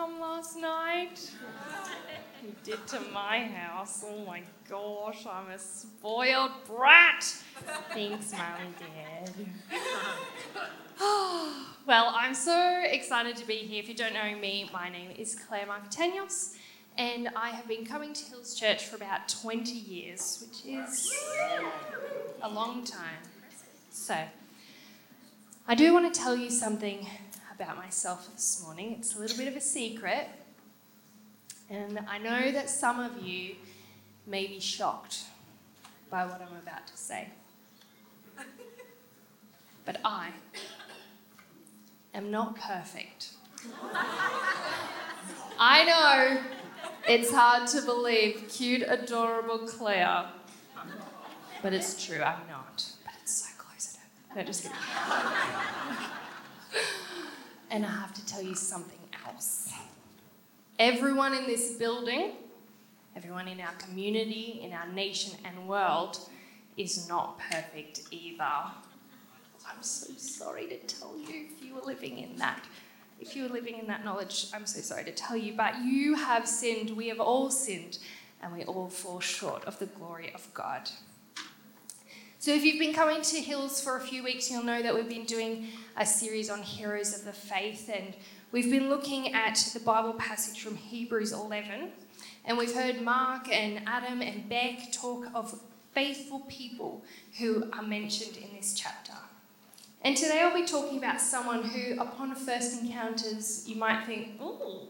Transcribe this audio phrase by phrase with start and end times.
[0.00, 1.30] come last night?
[2.40, 4.02] He did to my house.
[4.06, 7.22] Oh my gosh, I'm a spoiled brat.
[7.92, 9.30] Thanks, Mum and Dad.
[11.86, 13.82] well, I'm so excited to be here.
[13.82, 16.54] If you don't know me, my name is Claire Marketanios,
[16.96, 21.12] and I have been coming to Hills Church for about 20 years, which is
[22.40, 23.20] a long time.
[23.90, 24.16] So,
[25.68, 27.06] I do want to tell you something
[27.60, 28.96] about myself this morning.
[28.98, 30.28] It's a little bit of a secret,
[31.68, 33.54] and I know that some of you
[34.26, 35.24] may be shocked
[36.08, 37.28] by what I'm about to say.
[39.84, 40.28] But I
[42.14, 43.30] am not perfect.
[45.58, 46.42] I know
[47.08, 50.26] it's hard to believe, cute, adorable Claire.
[51.62, 52.84] But it's true, I'm not.
[53.04, 53.98] But it's so close
[54.30, 54.76] to No, just kidding.
[57.70, 59.72] And I have to tell you something else.
[60.78, 62.32] Everyone in this building,
[63.16, 66.18] everyone in our community, in our nation and world,
[66.76, 68.44] is not perfect either.
[68.44, 72.64] I'm so sorry to tell you if you were living in that.
[73.20, 76.14] If you were living in that knowledge, I'm so sorry to tell you, but you
[76.14, 76.90] have sinned.
[76.96, 77.98] We have all sinned,
[78.42, 80.90] and we all fall short of the glory of God.
[82.40, 85.06] So, if you've been coming to Hills for a few weeks, you'll know that we've
[85.06, 85.66] been doing
[85.98, 88.14] a series on heroes of the faith, and
[88.50, 91.90] we've been looking at the Bible passage from Hebrews 11.
[92.46, 95.60] And we've heard Mark and Adam and Beck talk of
[95.92, 97.04] faithful people
[97.38, 99.12] who are mentioned in this chapter.
[100.00, 104.88] And today I'll be talking about someone who, upon first encounters, you might think, oh,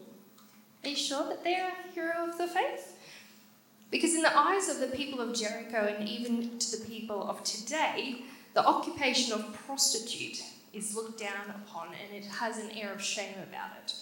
[0.85, 2.95] are you sure that they're a hero of the faith?
[3.91, 7.43] Because in the eyes of the people of Jericho and even to the people of
[7.43, 10.41] today, the occupation of prostitute
[10.73, 13.95] is looked down upon and it has an air of shame about it.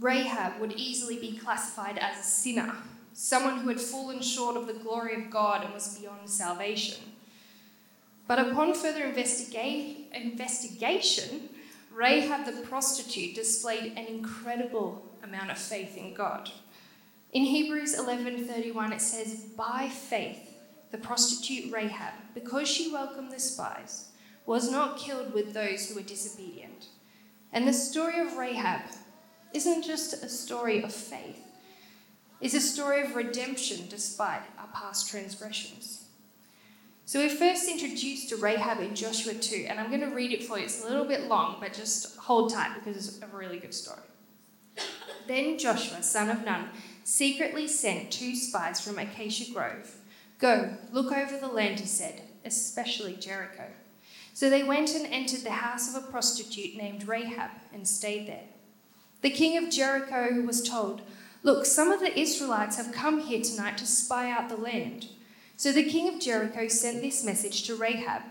[0.00, 2.74] Rahab would easily be classified as a sinner,
[3.12, 7.04] someone who had fallen short of the glory of God and was beyond salvation.
[8.26, 11.50] But upon further investiga- investigation,
[11.92, 16.50] Rahab the prostitute displayed an incredible amount of faith in God.
[17.32, 20.54] In Hebrews 11:31 it says, "By faith
[20.90, 24.08] the prostitute Rahab, because she welcomed the spies,
[24.44, 26.88] was not killed with those who were disobedient."
[27.50, 28.82] And the story of Rahab
[29.54, 31.40] isn't just a story of faith.
[32.40, 36.00] It's a story of redemption despite our past transgressions.
[37.06, 40.44] So we're first introduced to Rahab in Joshua 2, and I'm going to read it
[40.44, 40.64] for you.
[40.64, 44.02] It's a little bit long, but just hold tight because it's a really good story.
[45.26, 46.70] Then Joshua, son of Nun,
[47.04, 49.96] secretly sent two spies from Acacia Grove.
[50.38, 53.66] Go, look over the land, he said, especially Jericho.
[54.34, 58.44] So they went and entered the house of a prostitute named Rahab and stayed there.
[59.20, 61.02] The king of Jericho was told,
[61.44, 65.06] Look, some of the Israelites have come here tonight to spy out the land.
[65.56, 68.22] So the king of Jericho sent this message to Rahab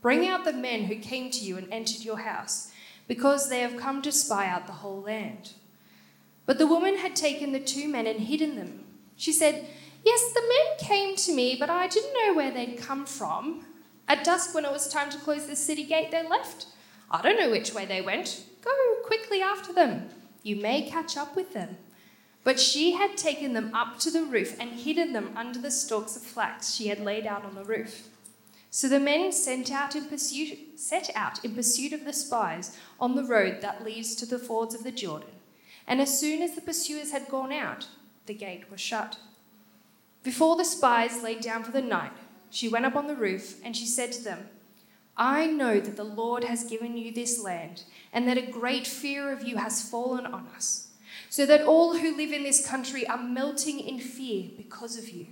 [0.00, 2.70] Bring out the men who came to you and entered your house,
[3.08, 5.52] because they have come to spy out the whole land.
[6.48, 8.86] But the woman had taken the two men and hidden them.
[9.16, 9.66] She said,
[10.02, 13.66] Yes, the men came to me, but I didn't know where they'd come from.
[14.08, 16.64] At dusk, when it was time to close the city gate, they left.
[17.10, 18.44] I don't know which way they went.
[18.64, 18.70] Go
[19.04, 20.08] quickly after them.
[20.42, 21.76] You may catch up with them.
[22.44, 26.16] But she had taken them up to the roof and hidden them under the stalks
[26.16, 28.08] of flax she had laid out on the roof.
[28.70, 33.16] So the men sent out in pursuit, set out in pursuit of the spies on
[33.16, 35.28] the road that leads to the fords of the Jordan.
[35.88, 37.88] And as soon as the pursuers had gone out,
[38.26, 39.18] the gate was shut.
[40.22, 42.12] Before the spies lay down for the night,
[42.50, 44.50] she went up on the roof and she said to them,
[45.16, 47.82] I know that the Lord has given you this land,
[48.12, 50.88] and that a great fear of you has fallen on us
[51.28, 55.26] so that all who live in this country are melting in fear because of you.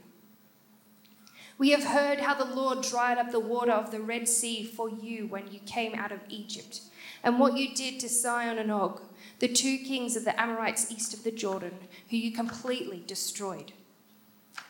[1.58, 4.90] We have heard how the Lord dried up the water of the Red Sea for
[4.90, 6.82] you when you came out of Egypt,
[7.22, 9.00] and what you did to Sihon and Og,
[9.38, 11.78] the two kings of the Amorites east of the Jordan,
[12.10, 13.72] who you completely destroyed.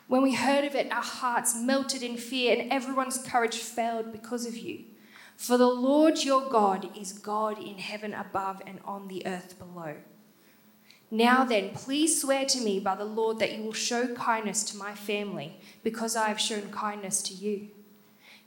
[0.07, 4.45] When we heard of it, our hearts melted in fear, and everyone's courage failed because
[4.45, 4.85] of you.
[5.35, 9.95] For the Lord your God is God in heaven above and on the earth below.
[11.09, 14.77] Now then, please swear to me by the Lord that you will show kindness to
[14.77, 17.69] my family, because I have shown kindness to you.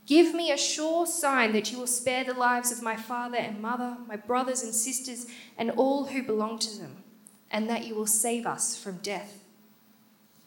[0.06, 3.62] Give me a sure sign that you will spare the lives of my father and
[3.62, 5.26] mother, my brothers and sisters,
[5.56, 6.96] and all who belong to them,
[7.50, 9.44] and that you will save us from death.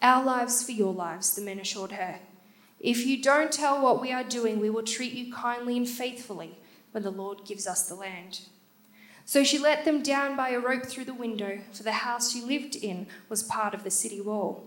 [0.02, 2.20] Our lives for your lives, the men assured her.
[2.80, 6.60] If you don't tell what we are doing, we will treat you kindly and faithfully,
[6.92, 8.42] when the Lord gives us the land.
[9.26, 12.42] So she let them down by a rope through the window, for the house she
[12.42, 14.66] lived in was part of the city wall.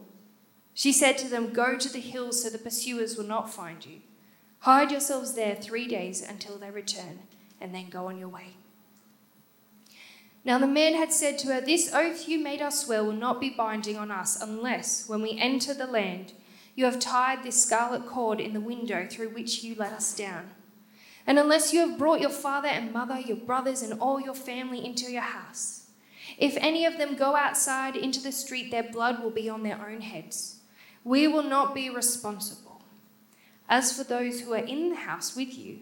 [0.72, 4.00] She said to them, Go to the hills so the pursuers will not find you.
[4.60, 7.20] Hide yourselves there three days until they return,
[7.60, 8.56] and then go on your way.
[10.44, 13.40] Now the men had said to her, This oath you made us swear will not
[13.40, 16.32] be binding on us unless, when we enter the land,
[16.74, 20.50] you have tied this scarlet cord in the window through which you let us down.
[21.26, 24.84] And unless you have brought your father and mother, your brothers, and all your family
[24.84, 25.88] into your house.
[26.38, 29.88] If any of them go outside into the street, their blood will be on their
[29.88, 30.60] own heads.
[31.02, 32.82] We will not be responsible.
[33.68, 35.80] As for those who are in the house with you,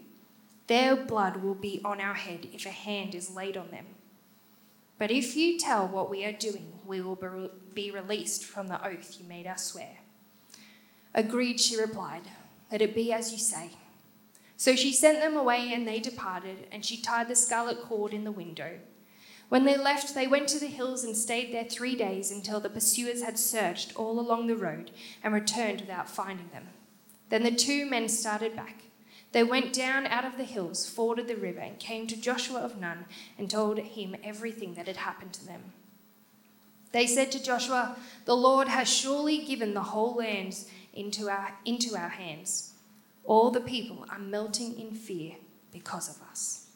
[0.67, 3.85] their blood will be on our head if a hand is laid on them.
[4.97, 7.19] But if you tell what we are doing, we will
[7.73, 9.97] be released from the oath you made us swear.
[11.13, 12.23] Agreed, she replied.
[12.71, 13.71] Let it be as you say.
[14.57, 18.23] So she sent them away, and they departed, and she tied the scarlet cord in
[18.23, 18.79] the window.
[19.49, 22.69] When they left, they went to the hills and stayed there three days until the
[22.69, 24.91] pursuers had searched all along the road
[25.23, 26.69] and returned without finding them.
[27.29, 28.83] Then the two men started back.
[29.31, 32.79] They went down out of the hills, forded the river, and came to Joshua of
[32.79, 33.05] Nun
[33.37, 35.73] and told him everything that had happened to them.
[36.93, 40.57] They said to Joshua, The Lord has surely given the whole land
[40.93, 42.74] into our, into our hands.
[43.25, 45.35] All the people are melting in fear
[45.71, 46.67] because of us.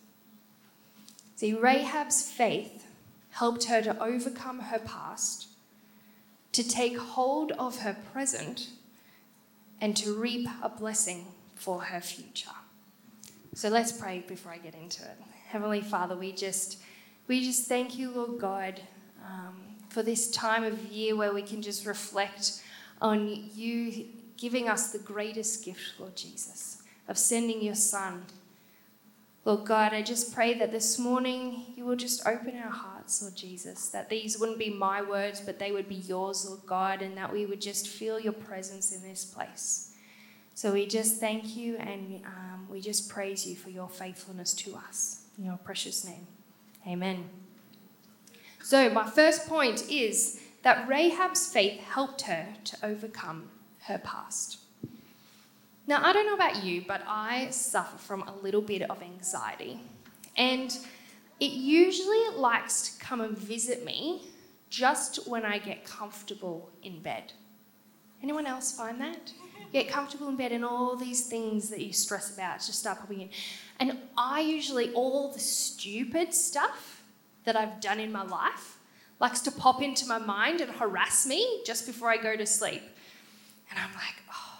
[1.35, 2.85] See, Rahab's faith
[3.31, 5.47] helped her to overcome her past,
[6.51, 8.69] to take hold of her present,
[9.79, 12.49] and to reap a blessing for her future.
[13.53, 15.17] So let's pray before I get into it.
[15.47, 16.79] Heavenly Father, we just
[17.27, 18.81] we just thank you, Lord God,
[19.25, 19.55] um,
[19.89, 22.61] for this time of year where we can just reflect
[23.01, 24.05] on you
[24.39, 28.23] giving us the greatest gift, Lord Jesus, of sending your Son.
[29.45, 33.35] Lord God, I just pray that this morning you will just open our hearts, Lord
[33.35, 37.17] Jesus, that these wouldn't be my words, but they would be yours, Lord God, and
[37.17, 39.93] that we would just feel your presence in this place.
[40.55, 44.75] So we just thank you and um, we just praise you for your faithfulness to
[44.75, 45.23] us.
[45.37, 46.27] In your precious name.
[46.85, 47.29] Amen.
[48.61, 53.49] So, my first point is that Rahab's faith helped her to overcome
[53.83, 54.59] her past.
[55.87, 59.79] Now, I don't know about you, but I suffer from a little bit of anxiety.
[60.37, 60.77] And
[61.39, 64.23] it usually likes to come and visit me
[64.69, 67.33] just when I get comfortable in bed.
[68.21, 69.31] Anyone else find that?
[69.71, 73.21] Get comfortable in bed and all these things that you stress about just start popping
[73.21, 73.29] in.
[73.79, 77.03] And I usually, all the stupid stuff
[77.45, 78.77] that I've done in my life
[79.19, 82.83] likes to pop into my mind and harass me just before I go to sleep.
[83.69, 84.59] And I'm like, oh,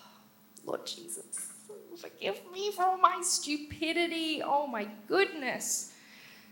[0.66, 1.50] Lord Jesus,
[1.98, 4.42] forgive me for all my stupidity.
[4.44, 5.94] Oh my goodness.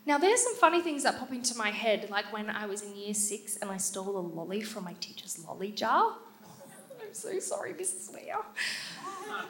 [0.06, 2.96] Now, there's some funny things that pop into my head, like when I was in
[2.96, 6.14] year six and I stole a lolly from my teacher's lolly jar.
[7.02, 8.14] I'm so sorry, Mrs.
[8.14, 8.38] Weir.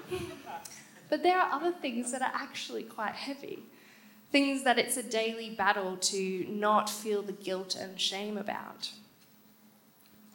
[1.09, 3.59] but there are other things that are actually quite heavy.
[4.31, 8.89] Things that it's a daily battle to not feel the guilt and shame about.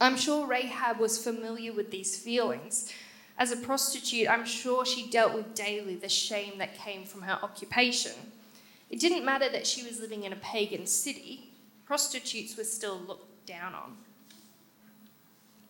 [0.02, 2.92] I'm sure Rahab was familiar with these feelings.
[3.38, 7.38] As a prostitute, I'm sure she dealt with daily the shame that came from her
[7.40, 8.12] occupation.
[8.90, 11.52] It didn't matter that she was living in a pagan city,
[11.86, 13.96] prostitutes were still looked down on.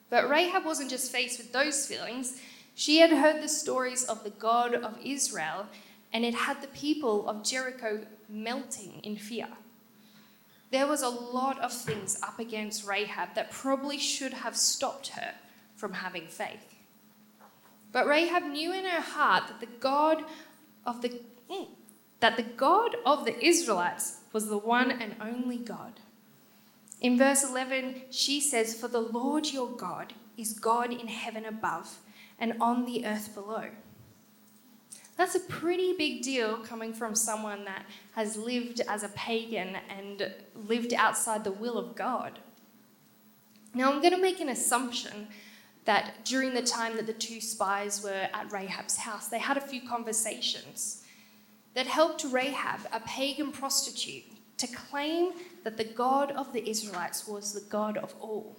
[0.09, 2.41] But Rahab wasn't just faced with those feelings,
[2.75, 5.67] she had heard the stories of the God of Israel,
[6.11, 9.49] and it had the people of Jericho melting in fear
[10.73, 15.35] there was a lot of things up against Rahab that probably should have stopped her
[15.76, 16.75] from having faith.
[17.93, 20.25] But Rahab knew in her heart that the God
[20.87, 21.69] of the mm,
[22.21, 26.00] that the God of the Israelites was the one and only God.
[27.00, 31.99] In verse 11, she says, For the Lord your God is God in heaven above
[32.38, 33.67] and on the earth below.
[35.23, 37.87] That's a pretty big deal coming from someone that
[38.17, 40.33] has lived as a pagan and
[40.67, 42.41] lived outside the will of God.
[43.73, 45.29] Now, I'm going to make an assumption
[45.85, 49.61] that during the time that the two spies were at Rahab's house, they had a
[49.61, 51.05] few conversations
[51.75, 54.25] that helped Rahab, a pagan prostitute,
[54.57, 58.57] to claim that the God of the Israelites was the God of all.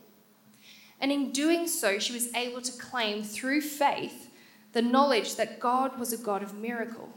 [1.02, 4.30] And in doing so, she was able to claim through faith
[4.74, 7.10] the knowledge that God was a God of miracle,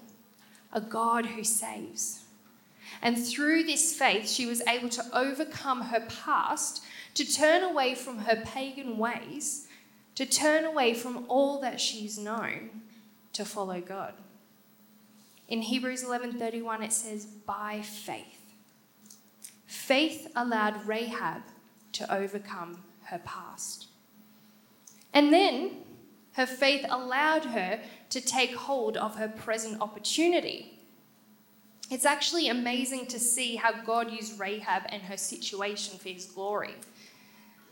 [0.72, 2.24] a God who saves.
[3.02, 6.82] And through this faith, she was able to overcome her past,
[7.14, 9.66] to turn away from her pagan ways,
[10.14, 12.82] to turn away from all that she's known,
[13.32, 14.14] to follow God.
[15.48, 18.54] In Hebrews 11:31 it says by faith.
[19.66, 21.42] Faith allowed Rahab
[21.92, 23.86] to overcome her past.
[25.12, 25.85] And then
[26.36, 30.78] her faith allowed her to take hold of her present opportunity.
[31.90, 36.74] It's actually amazing to see how God used Rahab and her situation for his glory.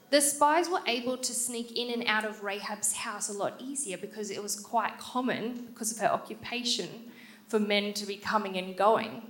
[0.09, 3.99] The spies were able to sneak in and out of Rahab's house a lot easier
[3.99, 6.89] because it was quite common, because of her occupation,
[7.49, 9.21] for men to be coming and going.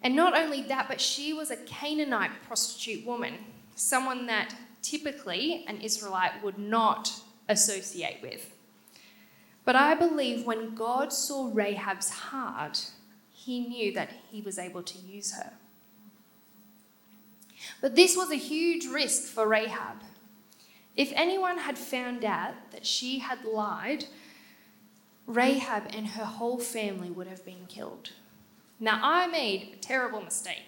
[0.00, 3.34] And not only that, but she was a Canaanite prostitute woman,
[3.74, 7.10] someone that typically an Israelite would not
[7.48, 8.54] associate with.
[9.64, 12.90] But I believe when God saw Rahab's heart,
[13.32, 15.52] he knew that he was able to use her.
[17.80, 20.02] But this was a huge risk for Rahab.
[20.96, 24.04] If anyone had found out that she had lied,
[25.26, 28.10] Rahab and her whole family would have been killed.
[28.78, 30.64] Now, I made a terrible mistake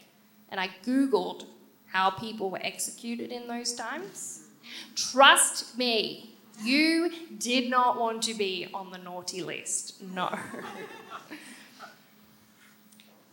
[0.49, 1.45] and I Googled
[1.87, 4.45] how people were executed in those times.
[4.95, 10.03] Trust me, you did not want to be on the naughty list.
[10.03, 10.37] No.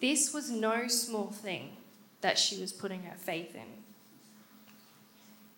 [0.02, 1.78] this was no small thing
[2.22, 3.84] that she was putting her faith in.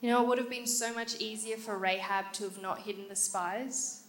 [0.01, 3.05] You know, it would have been so much easier for Rahab to have not hidden
[3.09, 4.03] the spies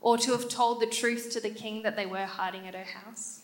[0.00, 2.84] or to have told the truth to the king that they were hiding at her
[2.84, 3.42] house.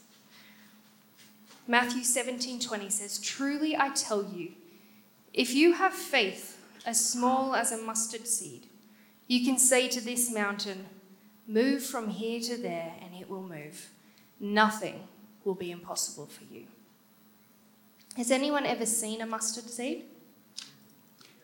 [1.66, 4.54] Matthew 17:20 says, "Truly I tell you,
[5.32, 8.66] if you have faith as small as a mustard seed,
[9.30, 10.86] you can say to this mountain,
[11.46, 13.90] move from here to there, and it will move.
[14.40, 15.06] Nothing
[15.44, 16.66] will be impossible for you."
[18.16, 20.04] Has anyone ever seen a mustard seed?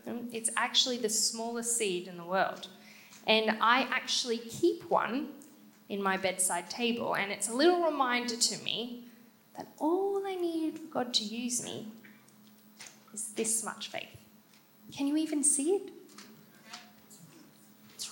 [0.04, 2.68] Um, it's actually the smallest seed in the world.
[3.26, 5.28] And I actually keep one
[5.88, 9.04] in my bedside table, and it's a little reminder to me
[9.56, 11.86] that all I need for God to use me
[13.14, 14.16] is this much faith.
[14.92, 15.92] Can you even see it?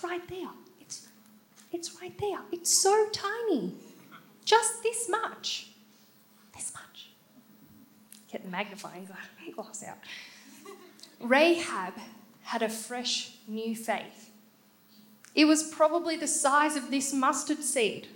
[0.05, 0.51] Right there.
[0.81, 1.09] It's,
[1.73, 2.41] it's right there.
[2.53, 3.73] It's so tiny.
[4.45, 5.69] Just this much.
[6.55, 7.09] This much.
[8.31, 9.09] Get the magnifying
[9.55, 9.97] glass out.
[11.21, 11.95] Rahab
[12.43, 14.31] had a fresh new faith.
[15.35, 18.09] It was probably the size of this mustard seed.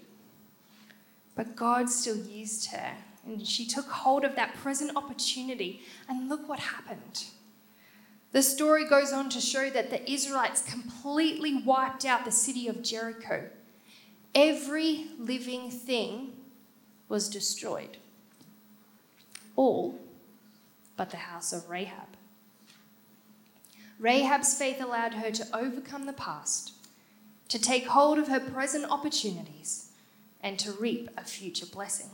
[1.35, 2.93] But God still used her,
[3.25, 7.25] and she took hold of that present opportunity, and look what happened.
[8.33, 12.83] The story goes on to show that the Israelites completely wiped out the city of
[12.83, 13.49] Jericho.
[14.35, 16.35] Every living thing
[17.09, 17.97] was destroyed,
[19.57, 19.99] all
[20.97, 22.17] but the house of Rahab.
[23.99, 26.73] Rahab's faith allowed her to overcome the past,
[27.49, 29.91] to take hold of her present opportunities,
[30.41, 32.11] and to reap a future blessing.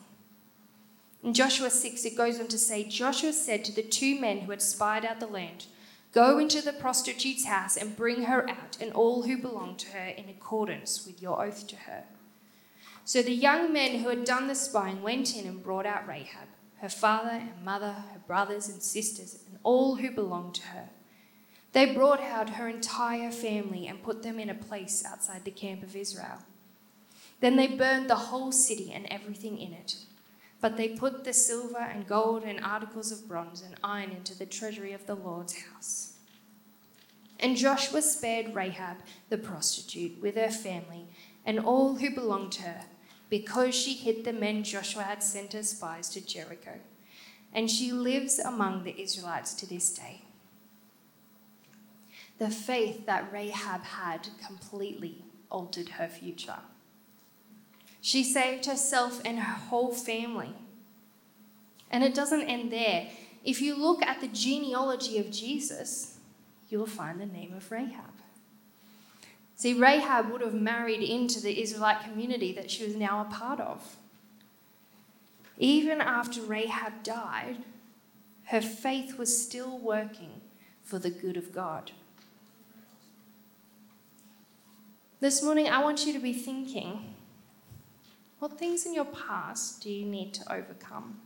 [1.23, 4.51] In Joshua 6, it goes on to say Joshua said to the two men who
[4.51, 5.67] had spied out the land,
[6.15, 10.07] Go into the prostitute's house and bring her out, and all who belong to her,
[10.07, 12.05] in accordance with your oath to her.
[13.05, 16.47] So the young men who had done the spying went in and brought out Rahab,
[16.77, 20.89] her father and mother, her brothers and sisters, and all who belonged to her.
[21.73, 25.83] They brought out her entire family and put them in a place outside the camp
[25.83, 26.39] of Israel.
[27.41, 29.97] Then they burned the whole city and everything in it.
[30.65, 34.47] But they put the silver and gold and articles of bronze and iron into the
[34.47, 36.15] treasury of the Lord's house.
[37.39, 38.97] And Joshua spared Rahab
[39.29, 41.05] the prostitute with her family
[41.45, 42.85] and all who belonged to her,
[43.29, 46.81] because she hid the men Joshua had sent as spies to Jericho.
[47.53, 50.23] And she lives among the Israelites to this day.
[52.39, 56.61] The faith that Rahab had completely altered her future.
[58.05, 60.53] She saved herself and her whole family.
[61.91, 63.09] And it doesn't end there.
[63.43, 66.19] If you look at the genealogy of Jesus,
[66.69, 68.13] you'll find the name of Rahab.
[69.57, 73.59] See, Rahab would have married into the Israelite community that she was now a part
[73.59, 73.97] of.
[75.57, 77.57] Even after Rahab died,
[78.49, 80.43] her faith was still working
[80.83, 81.93] for the good of God.
[85.21, 87.15] This morning, I want you to be thinking
[88.45, 91.19] what things in your past do you need to overcome?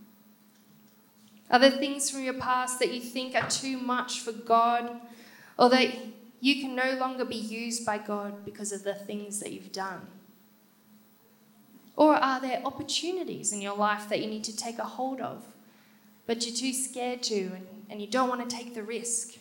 [1.51, 5.01] Are there things from your past that you think are too much for God
[5.59, 5.97] or that
[6.41, 10.03] you can no longer be used by God because of the things that you've done?
[11.97, 15.45] Or are there opportunities in your life that you need to take a hold of,
[16.29, 19.39] but you're too scared to and, and you don't want to take the risk?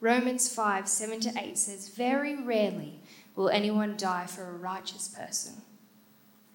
[0.00, 2.99] Romans 5 7 to 8 says, Very rarely
[3.40, 5.62] will anyone die for a righteous person.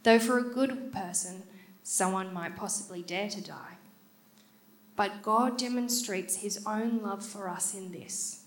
[0.04, 1.42] Though for a good person,
[1.82, 3.78] someone might possibly dare to die.
[4.96, 8.44] But God demonstrates his own love for us in this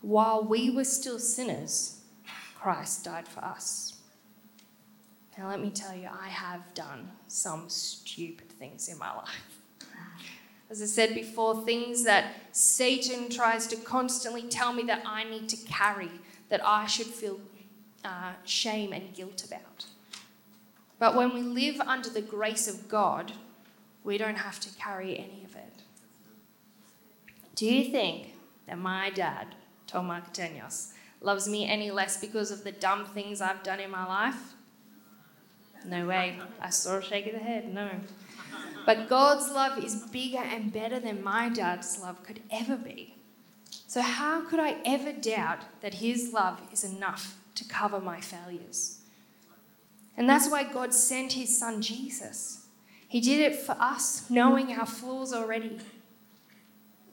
[0.00, 2.00] while we were still sinners,
[2.58, 4.00] Christ died for us.
[5.36, 9.60] Now, let me tell you, I have done some stupid things in my life.
[10.70, 15.50] As I said before, things that Satan tries to constantly tell me that I need
[15.50, 16.10] to carry,
[16.48, 17.40] that I should feel
[18.04, 19.86] uh, shame and guilt about.
[20.98, 23.32] But when we live under the grace of God,
[24.04, 25.82] we don't have to carry any of it.
[27.54, 28.34] Do you think
[28.66, 29.54] that my dad,
[29.86, 34.06] Tom Marcatenos, loves me any less because of the dumb things I've done in my
[34.06, 34.54] life?
[35.86, 36.38] No way.
[36.60, 37.72] I saw a shake of the head.
[37.72, 37.90] No.
[38.86, 43.14] But God's love is bigger and better than my dad's love could ever be.
[43.86, 48.98] So, how could I ever doubt that His love is enough to cover my failures?
[50.16, 52.66] And that's why God sent His Son Jesus.
[53.08, 55.78] He did it for us, knowing our flaws already.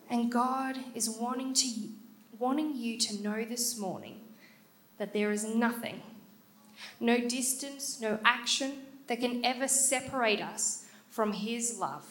[0.10, 1.70] And God is wanting, to,
[2.38, 4.20] wanting you to know this morning
[4.98, 6.02] that there is nothing,
[7.00, 8.74] no distance, no action
[9.08, 12.06] that can ever separate us from His love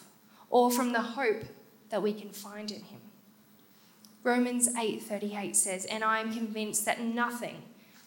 [0.51, 1.45] or from the hope
[1.91, 3.01] that we can find in Him.
[4.23, 7.63] Romans 8:38 says, "And I am convinced that nothing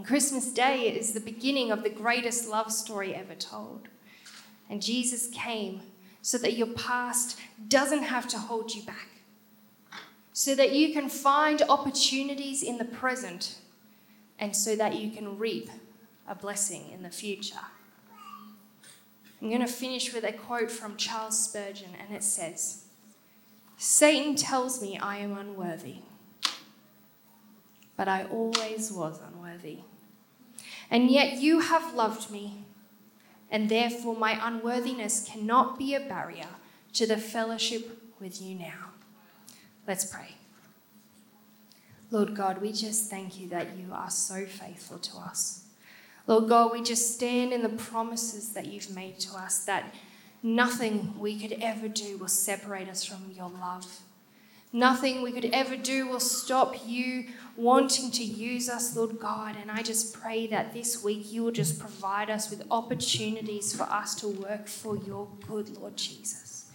[0.00, 3.88] And Christmas Day is the beginning of the greatest love story ever told.
[4.70, 5.82] And Jesus came
[6.22, 9.08] so that your past doesn't have to hold you back,
[10.32, 13.58] so that you can find opportunities in the present,
[14.38, 15.68] and so that you can reap
[16.26, 17.60] a blessing in the future.
[19.42, 22.84] I'm going to finish with a quote from Charles Spurgeon, and it says
[23.76, 25.96] Satan tells me I am unworthy,
[28.00, 29.80] but I always was unworthy.
[30.90, 32.64] And yet you have loved me
[33.50, 36.48] and therefore my unworthiness cannot be a barrier
[36.94, 38.92] to the fellowship with you now.
[39.86, 40.28] Let's pray.
[42.10, 45.64] Lord God, we just thank you that you are so faithful to us.
[46.26, 49.94] Lord God, we just stand in the promises that you've made to us that
[50.42, 54.00] nothing we could ever do will separate us from your love.
[54.72, 59.56] Nothing we could ever do will stop you wanting to use us, Lord God.
[59.60, 63.82] And I just pray that this week you will just provide us with opportunities for
[63.84, 66.70] us to work for your good, Lord Jesus.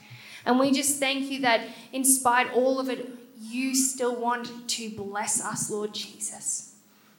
[0.46, 1.62] And we just thank you that
[1.94, 6.75] in spite all of it, you still want to bless us, Lord Jesus.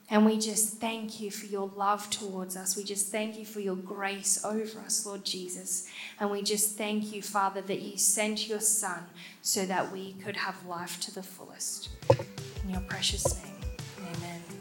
[0.09, 2.77] And we just thank you for your love towards us.
[2.77, 5.87] We just thank you for your grace over us, Lord Jesus.
[6.19, 9.05] And we just thank you, Father, that you sent your Son
[9.41, 11.89] so that we could have life to the fullest.
[12.63, 13.55] In your precious name,
[13.99, 14.56] amen.